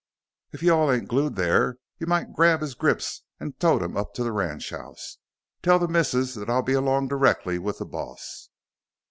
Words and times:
If 0.51 0.63
you 0.63 0.73
all 0.73 0.91
ain't 0.91 1.07
glued 1.07 1.35
there 1.35 1.77
you 1.99 2.07
might 2.07 2.33
grab 2.33 2.61
his 2.61 2.73
grips 2.73 3.21
an' 3.39 3.53
tote 3.59 3.81
them 3.83 3.95
up 3.95 4.15
to 4.15 4.23
the 4.23 4.31
ranchhouse. 4.31 5.19
Tell 5.61 5.77
the 5.77 5.87
missus 5.87 6.33
that 6.33 6.49
I'll 6.49 6.63
be 6.63 6.73
along 6.73 7.09
directly 7.09 7.59
with 7.59 7.77
the 7.77 7.85
boss." 7.85 8.49